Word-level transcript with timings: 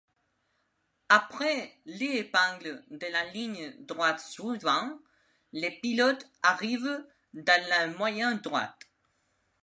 Après 1.09 1.75
l'épingle 1.85 2.83
et 2.99 3.11
la 3.11 3.23
ligne 3.25 3.71
droite 3.85 4.19
suivante, 4.19 4.99
les 5.51 5.69
pilotes 5.79 6.27
arrivent 6.41 7.05
dans 7.35 7.87
le 7.91 7.95
moyen 7.95 8.33
droite. 8.33 8.79